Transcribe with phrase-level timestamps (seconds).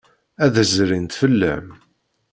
[0.43, 1.67] Ad d-zrint fell-am.